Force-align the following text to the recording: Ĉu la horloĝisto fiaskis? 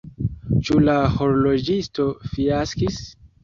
Ĉu 0.69 0.79
la 0.87 0.95
horloĝisto 1.19 2.09
fiaskis? 2.35 3.03